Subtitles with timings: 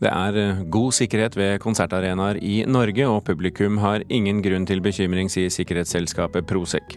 [0.00, 4.80] Det er eh, god sikkerhet ved konsertarenaer i Norge, og publikum har ingen grunn til
[4.80, 6.96] bekymring, sier sikkerhetsselskapet Prosec.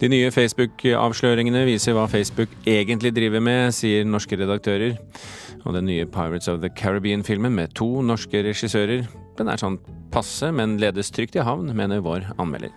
[0.00, 4.98] De nye Facebook-avsløringene viser hva Facebook egentlig driver med, sier norske redaktører.
[5.62, 9.06] Og den nye Pirates of the Caribbean-filmen med to norske regissører,
[9.38, 9.78] den er sånn
[10.14, 12.74] passe, men ledes trygt i havn, mener vår anmelder.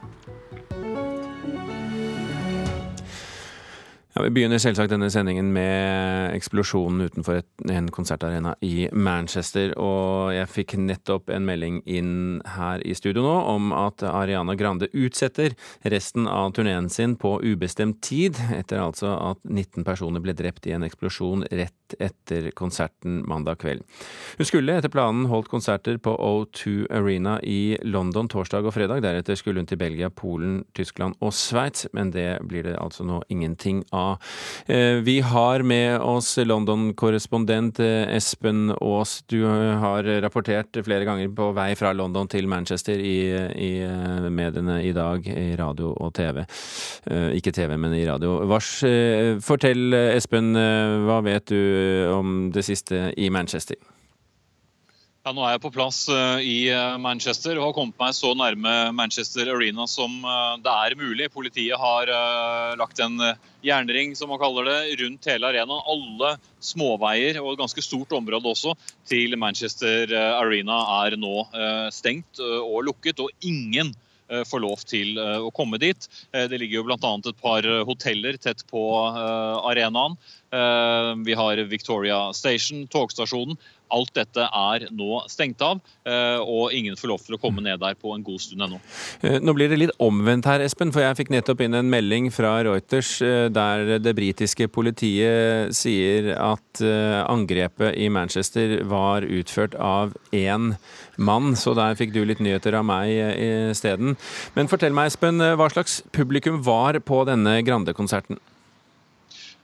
[4.19, 9.71] Ja, vi begynner selvsagt denne sendingen med eksplosjonen utenfor et, en konsertarena i Manchester.
[9.79, 14.89] Og jeg fikk nettopp en melding inn her i studio nå om at Ariana Grande
[14.91, 15.55] utsetter
[15.87, 20.75] resten av turneen sin på ubestemt tid, etter altså at 19 personer ble drept i
[20.75, 23.88] en eksplosjon rett etter konserten mandag kveld.
[24.36, 28.99] Hun skulle etter planen holdt konserter på O2 Arena i London torsdag og fredag.
[29.07, 33.23] Deretter skulle hun til Belgia, Polen, Tyskland og Sveits, men det blir det altså nå
[33.31, 34.08] ingenting av.
[34.65, 39.19] Eh, vi har med oss London-korrespondent eh, Espen Aas.
[39.27, 43.19] Du har rapportert flere ganger på vei fra London til Manchester i,
[43.55, 46.43] i eh, mediene i dag, i radio og TV.
[47.35, 48.39] Ikke TV, men i radio.
[48.49, 48.71] Vars,
[49.45, 50.51] fortell Espen,
[51.05, 53.79] hva vet du om det siste i Manchester?
[55.30, 58.31] Ja, nå er jeg på plass uh, i uh, Manchester og har kommet meg så
[58.33, 61.27] nærme Manchester Arena som uh, det er mulig.
[61.30, 62.09] Politiet har
[62.80, 63.22] lagt en
[63.61, 65.85] jernring som man kaller det, rundt hele arenaen.
[65.94, 66.33] Alle
[66.66, 68.73] småveier og et ganske stort område også
[69.05, 71.45] til Manchester Arena er nå
[71.94, 73.22] stengt og lukket.
[73.22, 73.94] og ingen
[74.50, 76.09] får lov til å komme dit.
[76.33, 77.13] Det ligger jo bl.a.
[77.17, 78.81] et par hoteller tett på
[79.69, 80.17] arenaen.
[81.25, 83.57] Vi har Victoria Station, togstasjonen.
[83.93, 87.79] Alt dette er nå stengt av, eh, og ingen får lov til å komme ned
[87.81, 88.79] der på en god stund ennå.
[89.25, 92.29] Eh, nå blir det litt omvendt her, Espen, for jeg fikk nettopp inn en melding
[92.33, 100.13] fra Reuters eh, der det britiske politiet sier at angrepet i Manchester var utført av
[100.35, 100.73] én
[101.17, 103.11] mann, så der fikk du litt nyheter av meg
[103.73, 104.16] isteden.
[104.55, 108.39] Men fortell meg, Espen, hva slags publikum var på denne Grande-konserten?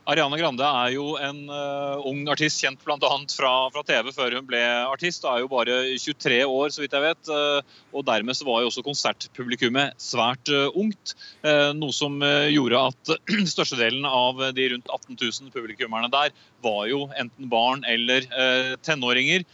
[0.05, 2.97] Ariane Grande er jo en uh, ung artist, kjent bl.a.
[3.33, 5.25] Fra, fra TV før hun ble artist.
[5.25, 7.31] Er jo bare 23 år, så vidt jeg vet.
[7.31, 11.15] Uh, og dermed så var jo også konsertpublikummet svært uh, ungt.
[11.45, 13.11] noe som gjorde at
[13.53, 16.33] størstedelen av de rundt 18 000 publikummerne der
[16.65, 18.25] var jo enten barn eller
[18.85, 19.45] tenåringer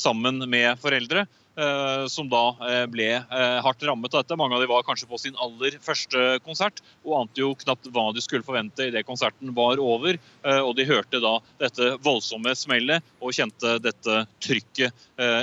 [0.00, 1.26] sammen med foreldre.
[1.58, 4.36] Eh, som da eh, ble eh, hardt rammet av dette.
[4.38, 8.04] Mange av dem var kanskje på sin aller første konsert og ante jo knapt hva
[8.14, 10.20] de skulle forvente idet konserten var over.
[10.62, 14.94] Og de hørte da dette voldsomme smellet og kjente dette trykket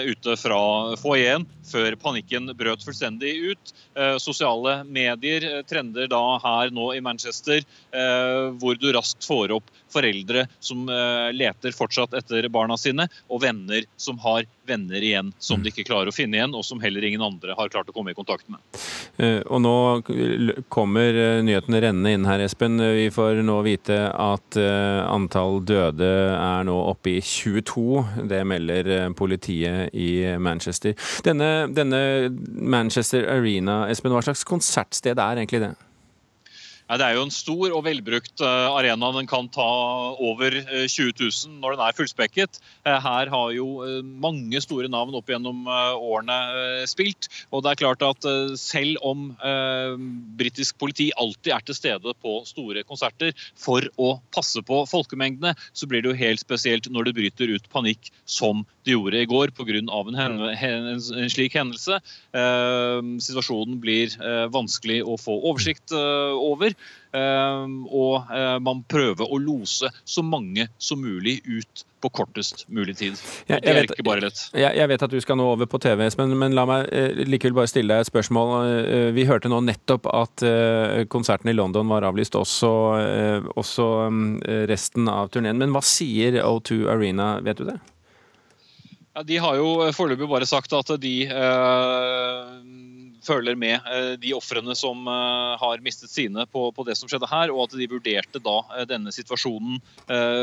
[0.07, 0.59] ute fra
[0.99, 3.73] foajeen før panikken brøt fullstendig ut.
[4.21, 7.65] Sosiale medier trender da her nå i Manchester
[8.61, 10.85] hvor du raskt får opp foreldre som
[11.35, 16.09] leter fortsatt etter barna sine, og venner som har venner igjen som de ikke klarer
[16.09, 18.59] å finne igjen, og som heller ingen andre har klart å komme i kontakt med.
[19.17, 19.75] Eh, og nå
[20.73, 22.79] kommer eh, nyhetene rennende inn her, Espen.
[22.79, 28.25] Vi får nå vite at eh, antall døde er nå oppe i 22.
[28.31, 30.11] Det melder politiet i
[30.41, 30.95] Manchester.
[31.25, 32.01] Denne, denne
[32.45, 35.75] Manchester Arena, Espen, hva slags konsertsted er egentlig det?
[36.85, 39.07] Ja, det er jo en stor og velbrukt eh, arena.
[39.16, 39.66] Den kan ta
[40.22, 42.59] over 20 eh, 000 når den er fullspekket.
[42.85, 43.66] Eh, her har jo
[44.22, 47.25] mange store navn opp gjennom årene spilt.
[47.50, 48.28] Og det er klart at
[48.59, 49.31] selv om
[50.38, 55.90] britisk politi alltid er til stede på store konserter for å passe på folkemengdene, så
[55.90, 59.53] blir det jo helt spesielt når det bryter ut panikk som det gjorde i går
[59.57, 59.79] pga.
[59.81, 61.97] En, en, en slik hendelse.
[62.31, 64.13] Situasjonen blir
[64.53, 66.74] vanskelig å få oversikt over.
[67.15, 72.97] Ehm, og eh, man prøver å lose så mange som mulig ut på kortest mulig
[72.99, 73.19] tid.
[73.47, 74.41] Er ikke bare lett.
[74.53, 77.23] Jeg, jeg, vet at du skal nå over på TV, men, men la meg eh,
[77.25, 78.53] likevel bare stille deg et spørsmål.
[78.67, 80.45] Eh, vi hørte nå nettopp at
[81.11, 82.69] konserten i London var avlyst, også,
[83.55, 84.31] også mm,
[84.69, 85.59] resten av turneen.
[85.61, 87.78] Men hva sier O2 Arena, vet du det?
[89.16, 91.16] Ja, de har jo foreløpig bare sagt at de
[93.25, 97.29] føler med eh, de ofrene som eh, har mistet sine på, på, det som skjedde
[97.31, 99.81] her, og at de vurderte da eh, denne situasjonen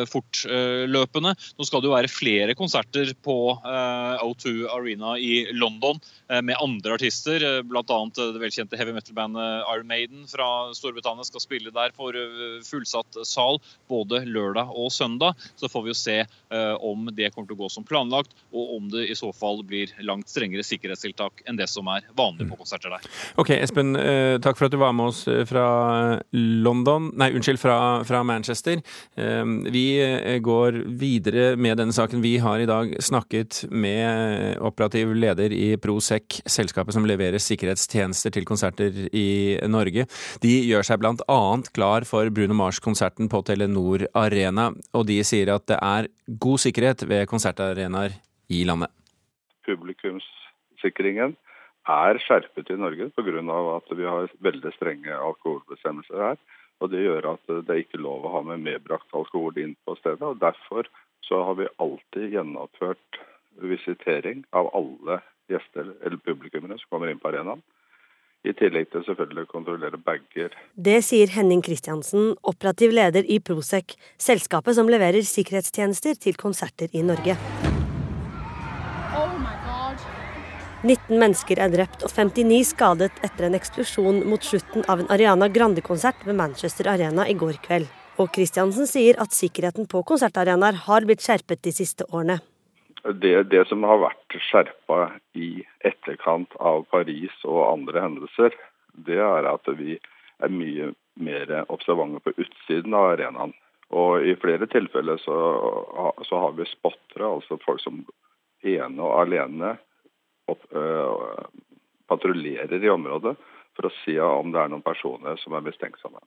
[0.09, 1.33] fortløpende.
[1.59, 6.01] Nå skal det jo være flere konserter på O2 Arena i London
[6.43, 7.99] med andre artister, bl.a.
[8.17, 10.47] det velkjente heavy metal-bandet Iron Maiden fra
[10.77, 12.17] Storbritannia skal spille der for
[12.67, 13.61] fullsatt sal
[13.93, 15.39] både lørdag og søndag.
[15.61, 16.19] Så får vi jo se
[16.81, 19.93] om det kommer til å gå som planlagt, og om det i så fall blir
[20.05, 22.72] langt strengere sikkerhetstiltak enn det som er vanlig på konsert.
[22.73, 23.09] Konserter der.
[23.37, 27.61] Ok, Espen, eh, takk for at du var med oss eh, fra London, nei, unnskyld,
[27.61, 28.81] fra, fra Manchester.
[29.73, 29.85] Vi
[30.43, 32.23] går videre med denne saken.
[32.23, 38.47] Vi har i dag snakket med operativ leder i Prosec, selskapet som leverer sikkerhetstjenester til
[38.49, 40.07] konserter i Norge.
[40.43, 45.53] De gjør seg blant annet klar for Bruno Mars-konserten på Telenor Arena, og de sier
[45.55, 46.11] at det er
[46.43, 48.17] god sikkerhet ved konsertarenaer
[48.53, 48.93] i landet.
[49.67, 51.37] Publikumssikringen
[51.89, 53.77] er skjerpet i Norge pga.
[53.77, 56.37] at vi har veldig strenge alkoholbestemmelser her.
[56.81, 59.97] og Det gjør at det er ikke lov å ha med medbrakt alkohol inn på
[59.97, 60.23] stedet.
[60.23, 60.87] og Derfor
[61.23, 63.21] så har vi alltid gjennomført
[63.61, 67.63] visitering av alle gjester eller publikummere som kommer inn på arenaen.
[68.43, 70.51] I tillegg til selvfølgelig å kontrollere bager.
[70.75, 77.07] Det sier Henning Kristiansen, operativ leder i Prosec, selskapet som leverer sikkerhetstjenester til konserter i
[77.07, 77.39] Norge.
[80.83, 85.47] 19 mennesker er drept og 59 skadet etter en eksplosjon mot slutten av en Ariana
[85.47, 87.87] Grande-konsert ved Manchester Arena i går kveld.
[88.19, 92.41] Og Kristiansen sier at sikkerheten på konsertarenaer har blitt skjerpet de siste årene.
[93.03, 94.99] Det, det som har vært skjerpa
[95.39, 98.59] i etterkant av Paris og andre hendelser,
[99.07, 99.97] det er at vi
[100.43, 103.55] er mye mer observante på utsiden av arenaen.
[103.95, 105.39] Og I flere tilfeller så,
[106.27, 108.03] så har vi spottere, altså folk som
[108.67, 109.77] ene og alene
[112.11, 113.35] patruljerer i området
[113.77, 116.21] for å si om det er noen personer som er mistenksomme.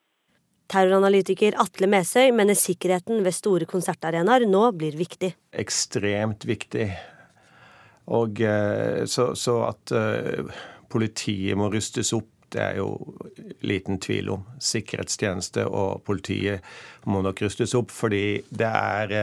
[0.72, 5.36] Terroranalytiker Atle Mesøy mener sikkerheten ved store konsertarenaer nå blir viktig.
[5.54, 6.88] Ekstremt viktig.
[8.16, 10.50] Og uh, så, så at uh,
[10.89, 12.89] politiet må rustes opp, det er jo
[13.68, 14.44] liten tvil om.
[14.63, 16.66] Sikkerhetstjeneste og politiet
[17.10, 19.16] må nok rustes opp, fordi det er,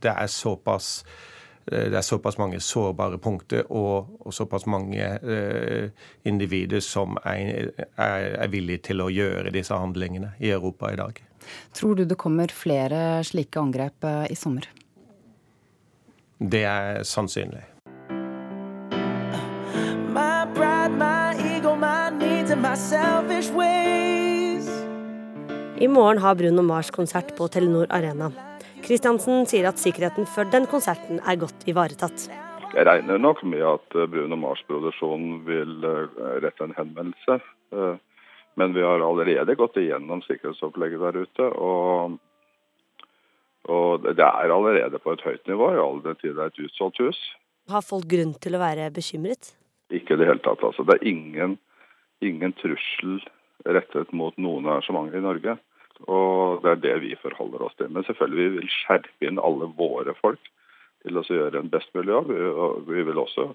[0.00, 1.33] det er såpass Eh,
[1.64, 5.90] det er såpass mange sårbare punkter og, og såpass mange eh,
[6.28, 11.20] individer som er, er, er villige til å gjøre disse handlingene i Europa i dag.
[11.72, 14.68] Tror du det kommer flere slike angrep eh, i sommer?
[16.38, 17.64] Det er sannsynlig.
[25.84, 28.30] I morgen har Bruno Mars konsert på Telenor Arena.
[28.84, 32.26] Kristiansen sier at sikkerheten før den konserten er godt ivaretatt.
[32.74, 37.38] Jeg regner nok med at eh, Bruno Mars-produksjonen vil eh, rette en henvendelse.
[37.72, 37.94] Eh,
[38.60, 41.48] men vi har allerede gått igjennom sikkerhetsopplegget der ute.
[41.64, 42.18] Og,
[43.72, 46.64] og det er allerede på et høyt nivå, i all den tid det er et
[46.66, 47.20] utsolgt hus.
[47.72, 49.54] Har folk grunn til å være bekymret?
[49.94, 50.60] Ikke i det hele tatt.
[50.66, 50.84] Altså.
[50.84, 51.56] Det er ingen,
[52.20, 53.22] ingen trussel
[53.64, 55.56] rettet mot noen arrangementer i Norge.
[56.04, 57.90] Og det er det vi forholder oss til.
[57.92, 60.52] Men selvfølgelig vi vil skjerpe inn alle våre folk
[61.04, 62.32] til å gjøre en best mulig jobb.
[62.88, 63.50] Vi vil også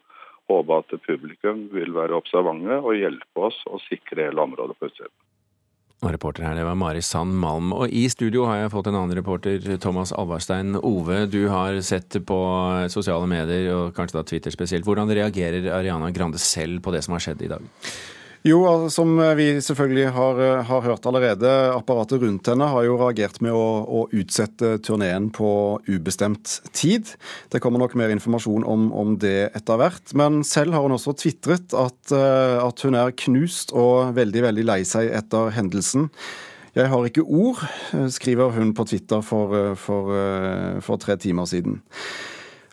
[0.49, 5.15] håpe at publikum vil være observante og hjelpe oss å sikre hele området på utsiden.
[5.99, 7.73] Og reporter her, det var Mari Sand Malm.
[7.75, 11.25] Og i studio har jeg fått en annen reporter, Thomas Alvarstein Ove.
[11.27, 12.37] Du har sett på
[12.93, 14.87] sosiale medier, og kanskje da Twitter spesielt.
[14.87, 17.67] Hvordan reagerer Ariana Grande selv på det som har skjedd i dag?
[18.47, 23.41] Jo, som vi selvfølgelig har, eh, har, hørt allerede, apparatet rundt henne har jo reagert
[23.43, 25.49] med å, å utsette turneen på
[25.89, 27.11] ubestemt tid.
[27.51, 30.15] Det kommer nok mer informasjon om, om det etter hvert.
[30.15, 34.67] Men selv har hun også tvitret at, eh, at hun er knust og veldig, veldig
[34.71, 36.07] lei seg etter hendelsen.
[36.79, 40.15] Jeg har ikke ord, eh, skriver hun på Twitter for, for,
[40.79, 41.81] for tre timer siden.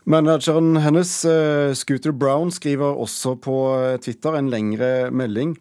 [0.09, 5.57] Manageren hennes, eh, Scooter Brown, skriver også på eh, Twitter en lengre melding.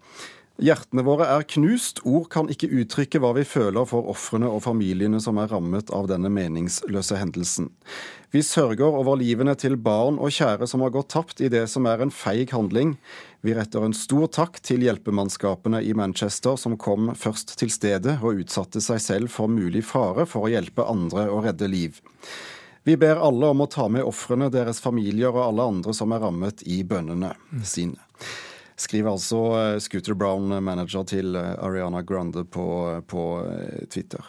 [0.61, 5.17] Hjertene våre er knust, ord kan ikke uttrykke hva vi føler for ofrene og familiene
[5.19, 7.71] som er rammet av denne meningsløse hendelsen.
[8.29, 11.89] Vi sørger over livene til barn og kjære som har gått tapt i det som
[11.89, 12.99] er en feig handling.
[13.41, 18.45] Vi retter en stor takk til hjelpemannskapene i Manchester som kom først til stedet og
[18.45, 22.03] utsatte seg selv for mulig fare for å hjelpe andre og redde liv.
[22.87, 26.21] Vi ber alle om å ta med ofrene, deres familier og alle andre som er
[26.21, 27.31] rammet, i bønnene
[27.65, 27.97] sine.
[28.77, 32.67] Skriver altså eh, Scooter Brown, manager til eh, Ariana Grande, på,
[33.09, 34.21] på eh, Twitter.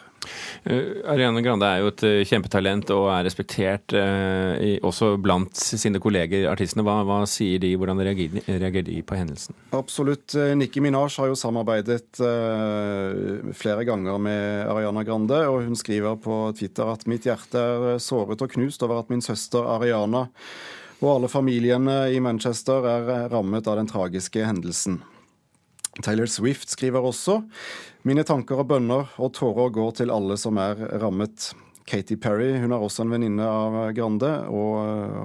[0.67, 6.01] Uh, Ariana Grande er jo et uh, kjempetalent og er respektert uh, også blant sine
[6.03, 6.83] kolleger, artistene.
[6.83, 9.55] Hva, hva sier de, hvordan reagerer, de på hendelsen?
[9.77, 10.35] Absolutt.
[10.59, 12.19] Nicki Minaj har jo samarbeidet
[13.57, 18.43] flere ganger med Ariana Grande, og hun skriver på Twitter at mitt hjerte er såret
[18.43, 20.27] og knust over at min søster Ariana
[20.97, 25.01] og alle familiene i Manchester er rammet av den tragiske hendelsen.
[26.03, 27.41] Taylor Swift skriver også
[28.07, 31.51] mine tanker og bønner og tårer går til alle som er rammet.
[31.87, 34.75] Katy Perry hun er også en venninne av Grande, og,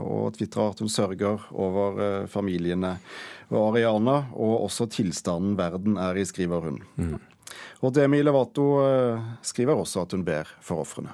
[0.07, 2.95] og tvitrer at hun sørger over eh, familiene
[3.51, 6.79] og Ariana, og også tilstanden verden er i, skriver hun.
[6.97, 7.17] Mm.
[7.83, 11.13] Og Demi Levato eh, skriver også at hun ber for ofrene.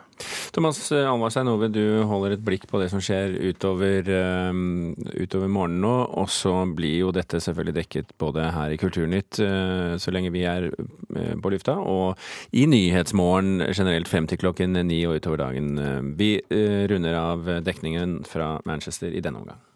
[0.54, 4.08] Thomas eh, Alvarstein Ove, du holder et blikk på det som skjer utover,
[4.50, 5.94] um, utover morgenen nå.
[6.22, 10.46] Og så blir jo dette selvfølgelig dekket både her i Kulturnytt uh, så lenge vi
[10.48, 10.70] er
[11.42, 12.18] på lufta, og
[12.56, 15.72] i Nyhetsmorgen generelt frem til klokken ni og utover dagen.
[16.18, 16.34] Vi
[16.90, 19.67] runder av dekningen fra Manchester i denne omgang.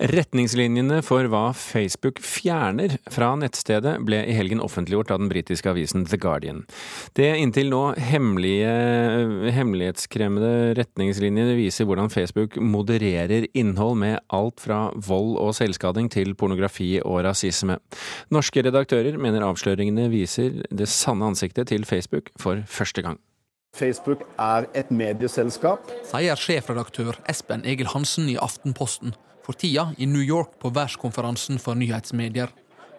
[0.00, 6.06] Retningslinjene for hva Facebook fjerner fra nettstedet ble i helgen offentliggjort av den britiske avisen
[6.08, 6.62] The Guardian.
[7.18, 8.72] Det inntil nå hemmelige,
[9.52, 16.94] hemmelighetskremmede retningslinjene viser hvordan Facebook modererer innhold med alt fra vold og selvskading til pornografi
[17.04, 17.76] og rasisme.
[18.32, 23.20] Norske redaktører mener avsløringene viser det sanne ansiktet til Facebook for første gang.
[23.76, 25.92] Facebook er et medieselskap.
[26.08, 29.12] Sier sjefredaktør Espen Egil Hansen i Aftenposten
[29.50, 32.48] for tida i New York på verdenskonferansen for nyhetsmedier.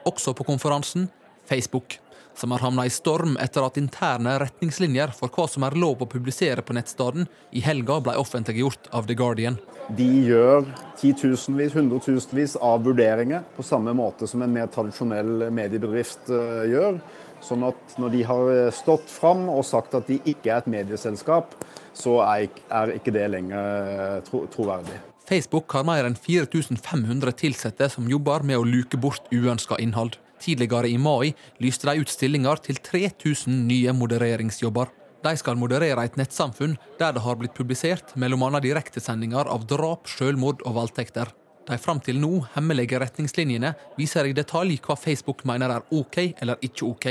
[0.03, 1.07] Også på konferansen
[1.47, 1.99] Facebook,
[2.35, 6.09] som har havna i storm etter at interne retningslinjer for hva som er lov å
[6.11, 7.23] publisere på nettstedet,
[7.55, 9.61] i helga ble offentliggjort av The Guardian.
[9.95, 10.67] De gjør
[10.99, 16.99] titusenvis, hundretusenvis av vurderinger på samme måte som en mer tradisjonell mediebedrift eh, gjør.
[17.41, 21.55] Sånn at når de har stått fram og sagt at de ikke er et medieselskap,
[21.93, 24.99] så er ikke det lenger tro troverdig.
[25.31, 30.17] Facebook har mer enn 4500 ansatte som jobber med å luke bort uønska innhold.
[30.41, 34.89] Tidligere i mai lyste de ut stillinger til 3000 nye modereringsjobber.
[35.21, 38.59] De skal moderere et nettsamfunn der det har blitt publisert bl.a.
[38.59, 41.29] direktesendinger av drap, selvmord og voldtekter.
[41.69, 46.57] De fram til nå hemmelige retningslinjene viser i detalj hva Facebook mener er ok eller
[46.65, 47.07] ikke ok.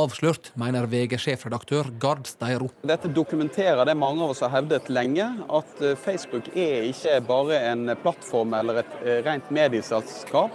[0.00, 2.70] Avslørt, mener VG-sjefredaktør Gard Steiro.
[2.86, 7.60] Dette dokumenterer det mange av oss har hevdet lenge, at eh, Facebook er ikke bare
[7.70, 10.54] en plattform eller et eh, rent medieselskap.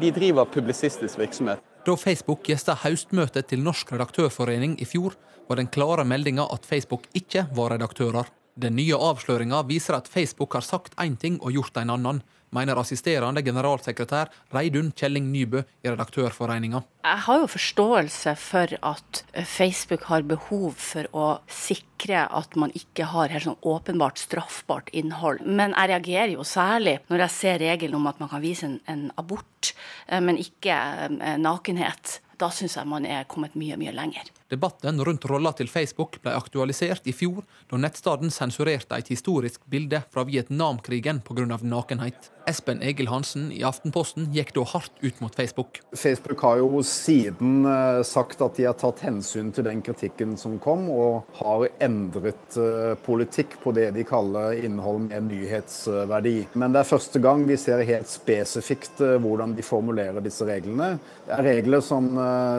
[0.00, 1.62] De driver publisistisk virksomhet.
[1.86, 5.14] Da Facebook gjesta høstmøtet til Norsk redaktørforening i fjor,
[5.46, 8.26] var den klare meldinga at Facebook ikke var redaktører.
[8.56, 12.22] Den nye avsløringa viser at Facebook har sagt én ting og gjort en annen
[12.56, 16.82] mener assisterende generalsekretær Reidun Kjelling Nybø i Redaktørforeninga.
[17.06, 23.06] Jeg har jo forståelse for at Facebook har behov for å sikre at man ikke
[23.12, 25.44] har helt sånn åpenbart straffbart innhold.
[25.46, 28.78] Men jeg reagerer jo særlig når jeg ser regelen om at man kan vise en,
[28.90, 29.74] en abort,
[30.08, 32.20] eh, men ikke eh, nakenhet.
[32.36, 34.28] Da syns jeg man er kommet mye, mye lenger.
[34.48, 40.04] Debatten rundt rolla til Facebook ble aktualisert i fjor, da nettstaden sensurerte et historisk bilde
[40.14, 41.58] fra Vietnamkrigen pga.
[41.62, 42.30] nakenhet.
[42.46, 45.80] Espen Egil Hansen i Aftenposten gikk da hardt ut mot Facebook.
[45.98, 50.54] Facebook har jo siden eh, sagt at de har tatt hensyn til den kritikken som
[50.62, 56.36] kom, og har endret eh, politikk på det de kaller innhold med nyhetsverdi.
[56.54, 61.00] Men det er første gang vi ser helt spesifikt eh, hvordan de formulerer disse reglene.
[61.26, 62.06] Det er regler som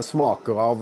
[0.04, 0.82] smaker av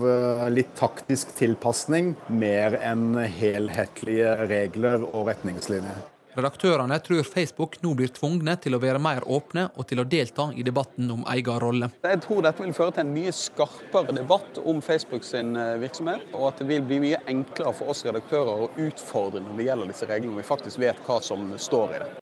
[0.50, 6.04] litt taktisk tilpasning mer enn helhetlige regler og retningslinjer.
[6.36, 10.50] Redaktørene tror Facebook nå blir tvungne til å være mer åpne og til å delta
[10.52, 11.88] i debatten om egen rolle.
[12.04, 16.28] Jeg tror dette vil føre til en mye skarpere debatt om Facebook sin eh, virksomhet,
[16.36, 19.92] og at det vil bli mye enklere for oss redaktører å utfordre når det gjelder
[19.94, 22.12] disse reglene, og vi faktisk vet hva som står i det.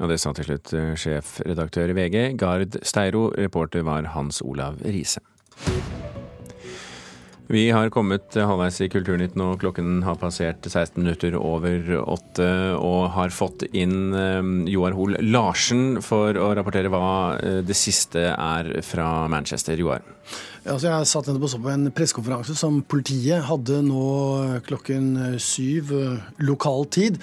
[0.00, 3.28] Og det sa til slutt eh, sjefredaktør i VG, Gard Steiro.
[3.36, 5.20] Reporter var Hans Olav Riise.
[7.46, 9.50] Vi har kommet halvveis i Kulturnytt nå.
[9.60, 12.46] Klokken har passert 16 minutter over åtte
[12.78, 14.40] og har fått inn eh,
[14.72, 19.76] Joar Hoel Larsen for å rapportere hva eh, det siste er fra Manchester.
[19.76, 20.00] Joar?
[20.64, 24.04] Altså jeg satt nettopp også på en pressekonferanse som politiet hadde nå
[24.64, 25.10] klokken
[25.42, 27.18] syv eh, lokal tid.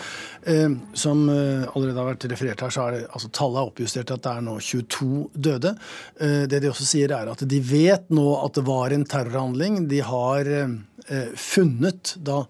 [0.45, 4.11] Eh, som eh, allerede har vært referert her, så er det, altså tallet er oppjustert
[4.11, 5.09] til at det er nå 22
[5.49, 5.73] døde.
[6.21, 9.81] Eh, det de også sier, er at de vet nå at det var en terrorhandling.
[9.89, 12.43] De har eh, funnet da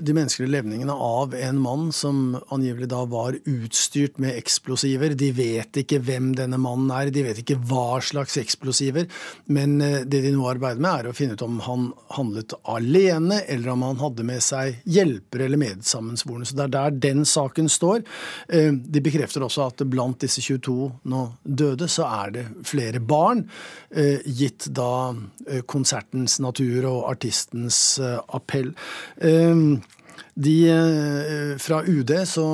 [0.00, 5.14] de menneskelige levningene av en mann som angivelig da var utstyrt med eksplosiver.
[5.18, 9.08] De vet ikke hvem denne mannen er, de vet ikke hva slags eksplosiver.
[9.52, 13.42] Men eh, det de nå arbeider med, er å finne ut om han handlet alene,
[13.50, 16.48] eller om han hadde med seg hjelpere eller medsammensvorne.
[16.48, 18.04] Så det er der den saken står.
[18.48, 23.44] Eh, de bekrefter også at blant disse 22 nå døde, så er det flere barn,
[23.90, 25.12] eh, gitt da
[25.70, 28.70] konsertens natur og artistens appell.
[30.40, 32.46] De, eh, fra UD så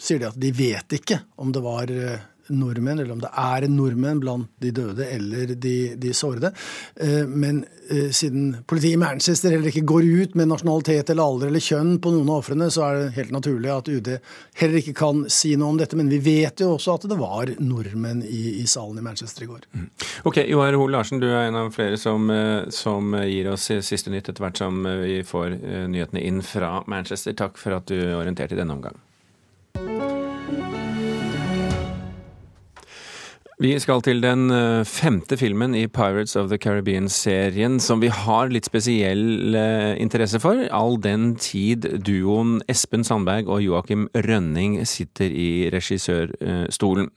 [0.00, 3.66] sier de at de vet ikke om det var eh, nordmenn, eller om det er
[3.66, 6.52] en nordmenn blant de døde eller de, de sårede.
[7.00, 11.50] Eh, men eh, siden politiet i Manchester heller ikke går ut med nasjonalitet eller alder
[11.50, 14.12] eller kjønn på noen av ofrene, så er det helt naturlig at UD
[14.60, 15.98] heller ikke kan si noe om dette.
[15.98, 19.50] Men vi vet jo også at det var nordmenn i, i salen i Manchester i
[19.50, 19.66] går.
[19.72, 19.88] Mm.
[20.28, 22.30] Ok, Joar Hoel Larsen, du er en av flere som,
[22.74, 25.58] som gir oss siste nytt etter hvert som vi får
[25.90, 27.36] nyhetene inn fra Manchester.
[27.36, 28.96] Takk for at du orienterte i denne omgang.
[33.56, 38.50] Vi skal til den eh, femte filmen i Pirates of the Caribbean-serien som vi har
[38.52, 45.32] litt spesiell eh, interesse for, all den tid duoen Espen Sandberg og Joakim Rønning sitter
[45.32, 47.08] i regissørstolen.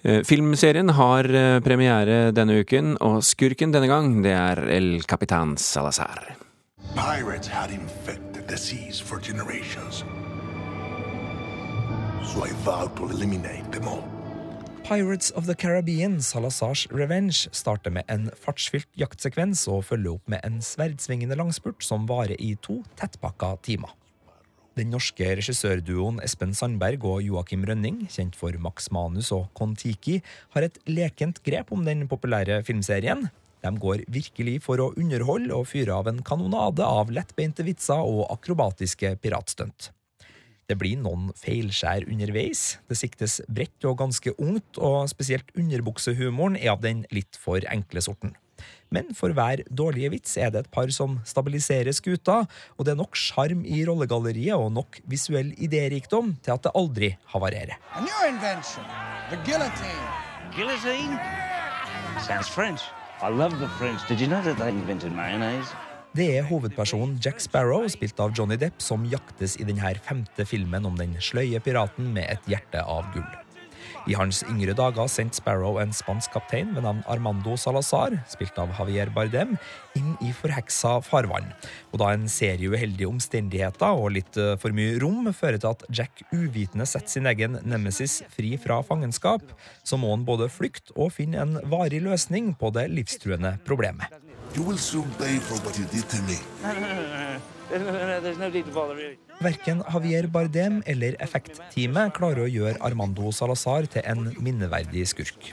[0.00, 1.28] Eh, filmserien har
[1.60, 6.38] premiere denne uken, og skurken denne gang, det er El Capitan Salazar.
[6.96, 8.56] Pirates had infected the
[9.04, 10.04] for generations.
[12.32, 14.13] So I vowed to eliminate them all.
[14.84, 20.44] Pirates of the Caribbean, Salazars Revenge, starter med en fartsfylt jaktsekvens og følger opp med
[20.44, 23.94] en sverdsvingende langspurt som varer i to tettpakka timer.
[24.76, 30.18] Den norske regissørduoen Espen Sandberg og Joakim Rønning, kjent for Max Manus og Kon-Tiki,
[30.52, 33.30] har et lekent grep om den populære filmserien.
[33.64, 38.26] De går virkelig for å underholde og fyre av en kanonade av lettbeinte vitser og
[38.36, 39.94] akrobatiske piratstunt.
[40.68, 42.78] Det blir noen feilskjær underveis.
[42.88, 48.02] Det siktes bredt og ganske ungt, og spesielt underbuksehumoren er av den litt for enkle
[48.04, 48.34] sorten.
[48.94, 52.44] Men for hver dårlige vits er det et par som stabiliserer skuta,
[52.78, 57.10] og det er nok sjarm i rollegalleriet og nok visuell idérikdom til at det aldri
[57.34, 57.76] havarerer.
[59.44, 60.06] Guillotine.
[60.54, 61.18] Guillotine?
[62.22, 62.82] Sounds French.
[63.20, 64.06] I love the French.
[64.08, 65.74] Did you know that they invented mayonnaise?
[66.14, 70.86] Det er hovedpersonen Jack Sparrow, spilt av Johnny Depp, som jaktes i denne femte filmen
[70.86, 73.32] om den sløye piraten med et hjerte av gull.
[74.06, 78.70] I hans yngre dager sendte Sparrow en spansk kaptein ved navn Armando Salazar, spilt av
[78.76, 79.56] Javier Bardem,
[79.98, 81.50] inn i forheksa farvann.
[81.90, 85.82] Og da en serie uheldige omstendigheter og litt eh, for mye rom fører til at
[85.90, 89.42] Jack uvitende setter sin egen nemesis fri fra fangenskap,
[89.82, 94.14] så må han både flykte og finne en varig løsning på det livstruende problemet.
[94.54, 96.38] You will soon pay for what you did to me.
[99.42, 105.48] Verken Javier Bardem eller effektteamet klarer å gjøre Armando Salazar til en minneverdig skurk.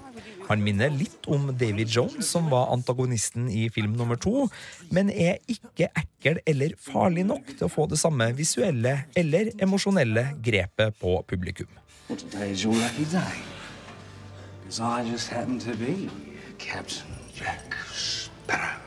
[0.52, 4.46] Han minner litt om David Jones, som var antagonisten i film nummer to,
[4.94, 10.28] men er ikke ekkel eller farlig nok til å få det samme visuelle eller emosjonelle
[10.46, 11.72] grepet på publikum.
[16.62, 18.81] Captain Jack Sparrow.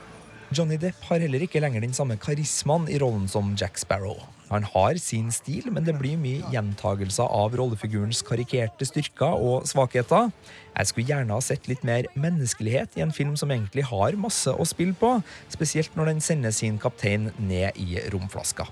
[0.54, 4.20] Johnny Depp har heller ikke lenger den samme karismaen i rollen som Jack Sparrow.
[4.52, 10.28] Han har sin stil, men det blir mye gjentagelser av rollefigurens karikerte styrker og svakheter.
[10.76, 14.52] Jeg skulle gjerne ha sett litt mer menneskelighet i en film som egentlig har masse
[14.52, 15.16] å spille på,
[15.50, 18.68] spesielt når den sender sin kaptein ned i romflaska.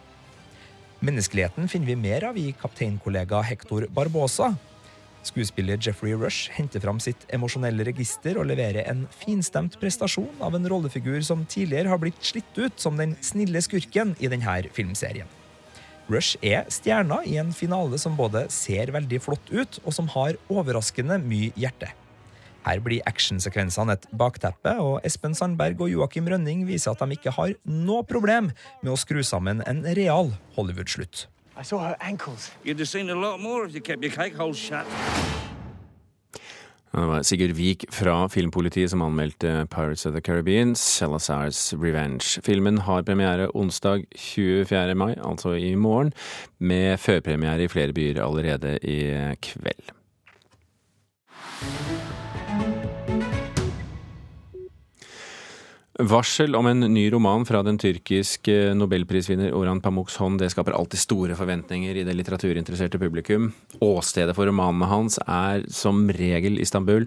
[1.02, 4.52] Menneskeligheten finner vi mer av i kapteinkollega Hector Barbosa,
[5.22, 10.66] Skuespiller Jeffrey Rush henter fram sitt emosjonelle register og leverer en finstemt prestasjon av en
[10.68, 15.30] rollefigur som tidligere har blitt slitt ut som den snille skurken i denne filmserien.
[16.11, 20.38] Rush er stjerna i en finale som både ser veldig flott ut, og som har
[20.50, 21.92] overraskende mye hjerte.
[22.62, 27.35] Her blir actionsekvensene et bakteppe, og Espen Sandberg og Joakim Rønning viser at de ikke
[27.35, 28.50] har noe problem
[28.82, 31.26] med å skru sammen en real Hollywood-slutt.
[31.56, 32.50] I saw her ankles.
[32.64, 34.86] You'd have seen a lot more if you kept your cake hole shut.
[36.92, 42.42] Det var Sigurd Vik fra Filmpolitiet som anmeldte Pirates of the Caribbean, Salazar's Revenge.
[42.44, 44.94] Filmen har premiere onsdag 24.
[44.94, 46.12] mai, altså i morgen,
[46.58, 48.98] med førpremiere i flere byer allerede i
[49.40, 49.92] kveld.
[56.02, 61.00] Varsel om en ny roman fra den tyrkiske nobelprisvinner Orhan Pamuks hånd det skaper alltid
[61.00, 63.50] store forventninger i det litteraturinteresserte publikum.
[63.84, 67.06] Åstedet for romanene hans er som regel Istanbul,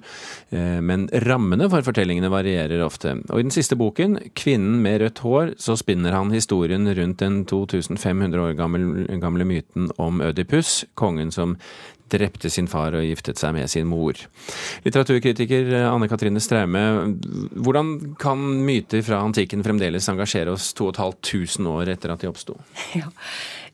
[0.49, 3.17] eh, men rammene for fortellingene varierer ofte.
[3.29, 7.45] Og i den siste boken, 'Kvinnen med rødt hår', så spinner han historien rundt den
[7.45, 11.57] 2500 år gamle, gamle myten om Ødipus, kongen som
[12.11, 14.17] drepte sin far og giftet seg med sin mor.
[14.85, 16.83] Litteraturkritiker Anne Katrine Straume,
[17.55, 18.43] hvordan kan
[18.85, 22.55] myter fra antikken fremdeles engasjere oss 2500 år etter at de oppsto?
[22.95, 23.09] Ja.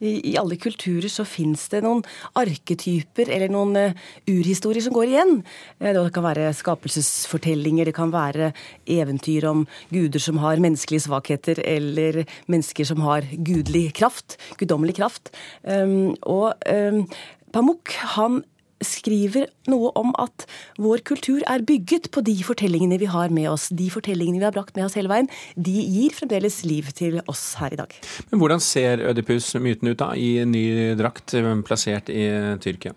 [0.01, 2.01] I, I, alle kulturer så fins det noen
[2.33, 5.43] arketyper eller noen uh, urhistorier som går igjen.
[5.77, 8.49] Uh, det kan være skapelsesfortellinger, det kan være
[8.89, 15.29] eventyr om guder som har menneskelige svakheter, eller mennesker som har gudelig kraft, guddommelig kraft.
[15.61, 17.05] Um, og um,
[17.53, 18.41] Pamuk han
[18.85, 20.45] skriver noe om at
[20.81, 23.69] vår kultur er bygget på de fortellingene vi har med oss.
[23.69, 27.53] De fortellingene vi har brakt med oss hele veien, de gir fremdeles liv til oss
[27.61, 27.95] her i dag.
[28.31, 30.65] Men hvordan ser Ødipus-myten ut da, i en ny
[30.99, 32.27] drakt eh, plassert i
[32.63, 32.95] Tyrkia?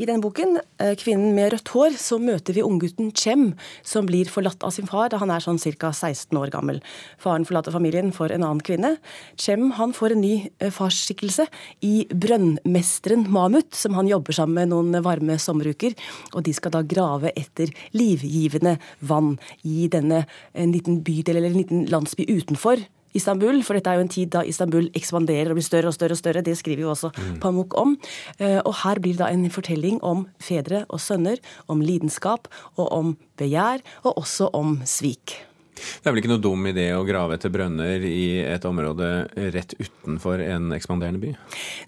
[0.00, 4.24] I denne boken, eh, 'Kvinnen med rødt hår', så møter vi unggutten Chem, som blir
[4.24, 5.92] forlatt av sin far da han er sånn ca.
[5.92, 6.80] 16 år gammel.
[7.18, 8.96] Faren forlater familien for en annen kvinne.
[9.36, 11.46] Chem han får en ny eh, farsskikkelse
[11.82, 15.96] i brønnmesteren Mamut, som han jobber sammen med noen varme sommeruker.
[16.34, 21.60] Og de skal da grave etter livgivende vann i denne en liten bydel eller en
[21.62, 22.80] liten landsby utenfor
[23.16, 26.14] Istanbul, for dette er jo en tid da Istanbul ekspanderer og blir større og større.
[26.14, 27.40] og større, Det skriver jo også mm.
[27.40, 27.98] Pamuk om.
[28.38, 31.36] Eh, og her blir det da en fortelling om fedre og sønner,
[31.68, 35.49] om lidenskap og om begjær, og også om svik.
[35.80, 39.08] Det er vel ikke noe dum idé å grave etter brønner i et område
[39.54, 41.34] rett utenfor en ekspanderende by?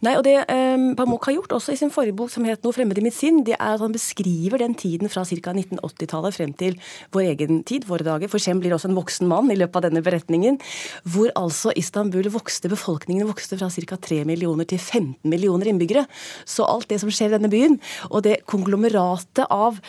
[0.07, 2.75] Nei, og det um, Pamuk har gjort også i sin forrige bok som het 'Noe
[2.77, 5.53] fremmed i mitt sinn', det er at han beskriver den tiden fra ca.
[5.53, 6.79] 1980-tallet frem til
[7.13, 8.31] vår egen tid, våre dager.
[8.31, 10.59] For Shem blir også en voksen mann i løpet av denne beretningen.
[11.05, 13.97] Hvor altså Istanbul vokste, befolkningen vokste fra ca.
[13.97, 16.07] 3 millioner til 15 millioner innbyggere.
[16.45, 17.79] Så alt det som skjer i denne byen,
[18.11, 19.81] og det konglomeratet av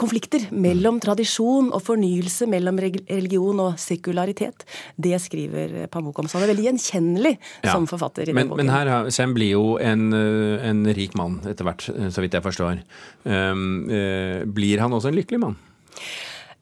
[0.00, 4.66] konflikter mellom tradisjon og fornyelse, mellom religion og sekularitet.
[5.00, 6.28] Det skriver Pamuk om.
[6.28, 7.72] Så han er veldig gjenkjennelig ja.
[7.72, 8.28] som forfatter.
[8.28, 8.66] i men, den boken.
[8.66, 12.36] Men her Sem blir jo en, eh, en, rik mann etter hvert, eh, så vidt
[12.36, 12.82] jeg forstår.
[13.24, 15.56] Um, uh, blir han også en lykkelig mann?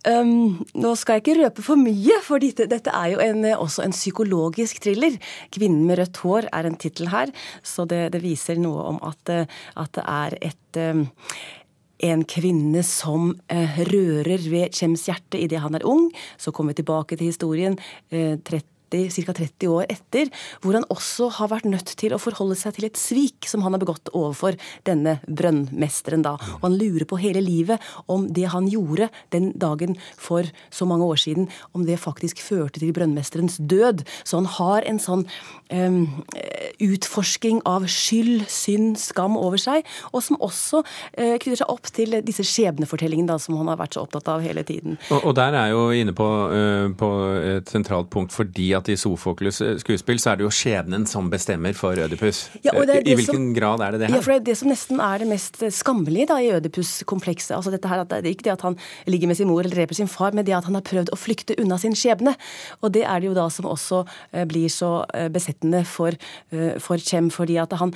[0.06, 3.82] Um, nå skal jeg ikke røpe for mye, for dette, dette er jo en, også
[3.84, 5.18] en psykologisk thriller.
[5.50, 9.34] 'Kvinnen med rødt hår' er en tittel her, så det, det, viser noe om at,
[9.76, 11.06] at det er et um,
[11.98, 16.08] en kvinne som eh, rører ved Kjems hjerte idet han er ung.
[16.38, 17.78] Så kommer vi tilbake til historien.
[18.11, 19.35] Eh, 30 ca.
[19.38, 20.31] 30 år etter,
[20.62, 23.74] hvor han også har vært nødt til å forholde seg til et svik som han
[23.74, 26.22] har begått overfor denne brønnmesteren.
[26.22, 26.37] da.
[26.59, 31.05] Og han lurer på hele livet om det han gjorde den dagen for så mange
[31.05, 34.05] år siden, om det faktisk førte til brønnmesterens død.
[34.24, 35.27] Så han har en sånn
[35.72, 36.24] um,
[36.85, 42.18] utforsking av skyld, synd, skam over seg, og som også uh, knytter seg opp til
[42.27, 44.98] disse skjebnefortellingene da, som han har vært så opptatt av hele tiden.
[45.11, 47.11] Og, og der er jo inne på, uh, på
[47.59, 51.74] et sentralt punkt fordi at i Sofokles skuespill så er det jo skjebnen som bestemmer
[51.76, 52.46] for Ødipus.
[52.62, 54.18] Ja, I hvilken som, grad er det det her?
[54.18, 57.56] Ja, for det er det som nesten er det mest skammelige da, i Ødipus-komplekset.
[57.56, 59.98] Altså dette her, Det er ikke det at han ligger med sin mor eller dreper
[59.98, 62.34] sin far, men det at han har prøvd å flykte unna sin skjebne.
[62.82, 66.16] Og det er det jo da som også eh, blir så eh, besettende for,
[66.52, 67.94] eh, for Chem, fordi at han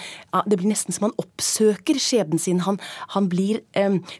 [0.48, 2.62] Det blir nesten som han oppsøker skjebnen sin.
[2.66, 2.78] Han,
[3.14, 3.60] han blir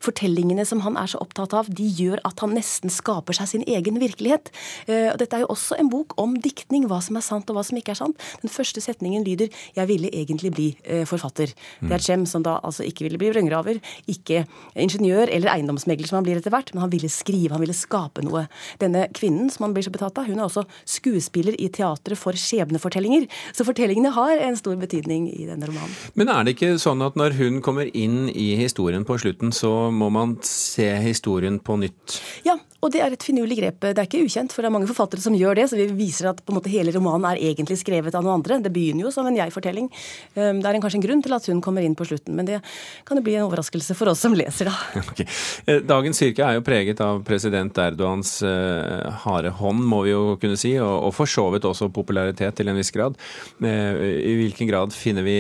[0.05, 3.65] Fortellingene som han er så opptatt av, de gjør at han nesten skaper seg sin
[3.67, 4.51] egen virkelighet.
[4.89, 7.59] Og dette er jo også en bok om dikt diktning hva som er sant og
[7.59, 8.21] hva som ikke er sant.
[8.45, 11.55] Den første setningen lyder 'Jeg ville egentlig bli eh, forfatter'.
[11.81, 11.89] Mm.
[11.89, 16.21] Det er Cem som da altså ikke ville bli brønngraver, ikke ingeniør eller eiendomsmegler som
[16.21, 18.47] han blir etter hvert, men han ville skrive, han ville skape noe.
[18.79, 22.37] Denne kvinnen som han blir så betatt av, hun er også skuespiller i teatret for
[22.37, 23.29] skjebnefortellinger.
[23.53, 25.95] Så fortellingene har en stor betydning i denne romanen.
[26.15, 29.91] Men er det ikke sånn at når hun kommer inn i historien på slutten, så
[29.91, 32.21] må man se historien på nytt?
[32.47, 33.79] Ja, og det er et finurlig grep.
[33.85, 35.69] Det er ikke ukjent, for det er mange forfattere som gjør det.
[35.71, 38.59] Så vi viser at på en måte hele romanen er egentlig skrevet av noen andre.
[38.65, 39.87] Det begynner jo som en jeg-fortelling.
[40.35, 42.59] Ehm, det er kanskje en grunn til at hun kommer inn på slutten, men det
[43.07, 44.75] kan jo bli en overraskelse for oss som leser, da.
[45.13, 45.27] Okay.
[45.69, 50.23] Eh, dagens kirke er jo preget av president Erdogans uh, harde hånd, må vi jo
[50.41, 53.19] kunne si, og, for så vidt også popularitet til en viss grad.
[53.61, 55.39] Uh, I hvilken grad finner vi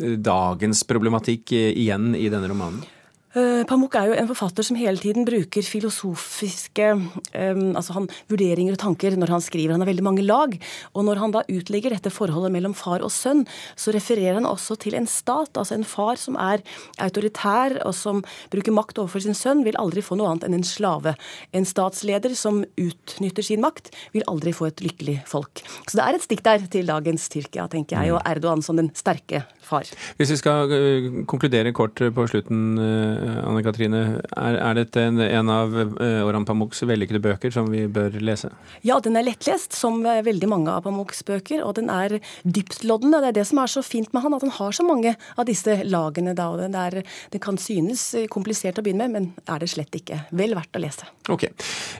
[0.00, 2.86] dagens problematikk igjen i denne romanen?
[3.30, 8.74] Eh, Pamuk er jo en forfatter som hele tiden bruker filosofiske um, altså han, vurderinger
[8.74, 9.76] og tanker når han skriver.
[9.76, 10.56] Han har veldig mange lag.
[10.98, 13.44] Og når han da utlegger dette forholdet mellom far og sønn,
[13.78, 15.54] så refererer han også til en stat.
[15.54, 16.64] Altså en far som er
[16.98, 20.66] autoritær og som bruker makt overfor sin sønn, vil aldri få noe annet enn en
[20.66, 21.14] slave.
[21.54, 25.62] En statsleder som utnytter sin makt, vil aldri få et lykkelig folk.
[25.86, 28.90] Så det er et stikk der til dagens Tyrkia, tenker jeg, og Erdogan som den
[28.98, 29.86] sterke far.
[30.18, 32.74] Hvis vi skal uh, konkludere kort på slutten.
[33.20, 34.02] Eh, Anne Katrine.
[34.34, 38.52] Er, er dette en, en av Oran Pamuks vellykkede bøker som vi bør lese?
[38.86, 41.64] Ja, den er lettlest, som veldig mange av Pamuks bøker.
[41.66, 43.22] Og den er dyptloddende.
[43.24, 45.48] Det er det som er så fint med han, at han har så mange av
[45.48, 46.34] disse lagene.
[46.38, 49.94] Da, og det, er, det kan synes komplisert å begynne med, men er det slett
[49.96, 50.24] ikke.
[50.36, 51.08] Vel verdt å lese.
[51.30, 51.46] Ok.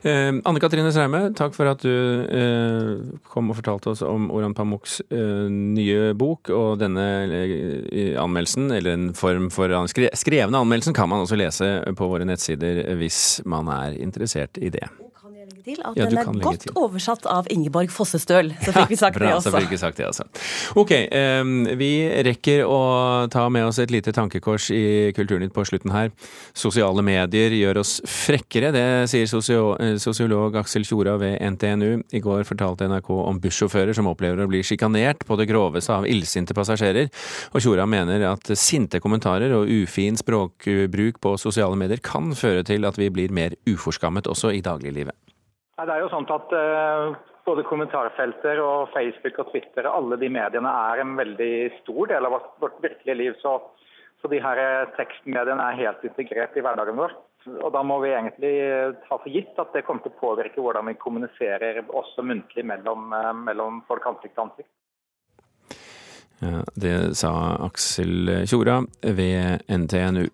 [0.02, 4.54] Eh, Anne Katrine Sreime, takk for at du eh, kom og fortalte oss om Oran
[4.56, 7.06] Pamuks eh, nye bok og denne
[8.20, 11.68] anmeldelsen, eller en form for skrevne anmeldelsen, kan man også lese
[11.98, 14.86] på våre nettsider hvis man er interessert i det.
[15.64, 16.72] Til at Ja, den er godt til.
[16.76, 18.52] oversatt av Ingeborg Fossestøl.
[18.64, 20.26] Så fikk vi sagt Bra, det så fikk vi sagt det også.
[20.80, 20.92] Ok,
[21.80, 21.90] vi
[22.26, 22.80] rekker å
[23.32, 26.10] ta med oss et lite tankekors i Kulturnytt på slutten her.
[26.56, 32.02] Sosiale medier gjør oss frekkere, det sier sosio eh, sosiolog Aksel Tjora ved NTNU.
[32.12, 36.06] I går fortalte NRK om bussjåfører som opplever å bli sjikanert på det groveste av
[36.10, 37.10] illsinte passasjerer.
[37.54, 42.86] Og Tjora mener at sinte kommentarer og ufin språkbruk på sosiale medier kan føre til
[42.88, 45.16] at vi blir mer uforskammet også i dagliglivet.
[45.80, 47.14] Nei, Det er jo sånn at uh,
[47.48, 52.34] både kommentarfelter og Facebook og Twitter, alle de mediene er en veldig stor del av
[52.34, 53.38] vårt, virkelige liv.
[53.40, 53.54] Så,
[54.20, 57.16] så de her eh, tekstmediene er helt integrert i hverdagen vår.
[57.64, 60.60] Og da må vi egentlig eh, ta for gitt at det kommer til å påvirke
[60.60, 63.08] hvordan vi kommuniserer også muntlig mellom,
[63.48, 64.70] mellom folk ansikt til ansikt.
[66.44, 67.32] Ja, det sa
[67.70, 70.28] Aksel Tjora ved NTNU.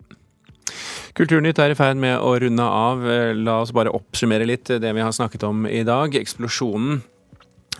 [1.16, 3.04] Kulturnytt er i ferd med å runde av.
[3.40, 6.12] La oss bare oppsummere litt det vi har snakket om i dag.
[6.12, 7.00] Eksplosjonen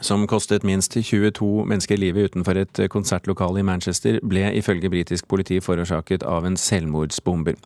[0.00, 5.60] som kostet minst 22 mennesker livet utenfor et konsertlokale i Manchester, ble ifølge britisk politi
[5.62, 7.56] forårsaket av en selvmordsbomber.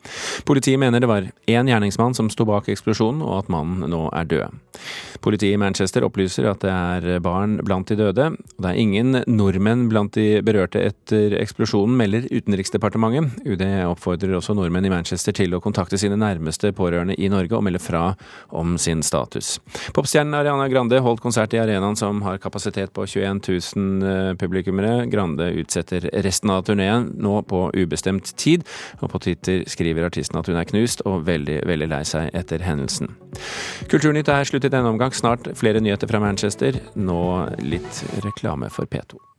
[0.49, 4.29] Politiet mener det var én gjerningsmann som sto bak eksplosjonen, og at mannen nå er
[4.31, 4.61] død.
[5.21, 8.31] Politiet i Manchester opplyser at det er barn blant de døde.
[8.33, 13.45] og Det er ingen nordmenn blant de berørte etter eksplosjonen, melder Utenriksdepartementet.
[13.45, 17.65] UD oppfordrer også nordmenn i Manchester til å kontakte sine nærmeste pårørende i Norge og
[17.67, 18.15] melde fra
[18.49, 19.59] om sin status.
[19.97, 23.41] Popstjernen Ariana Grande holdt konsert i arenaen har kapasitet på 21
[23.77, 25.07] 000 publikummere.
[25.11, 28.67] Grande utsetter resten av turneen nå på ubestemt tid,
[29.01, 32.65] og på Twitter skriver artisten at hun er knust og veldig, veldig lei seg etter
[32.67, 33.15] hendelsen.
[33.91, 35.15] Kulturnytt er slutt i denne omgang.
[35.15, 36.81] Snart flere nyheter fra Manchester.
[36.99, 37.25] Nå
[37.63, 39.30] litt reklame for P2.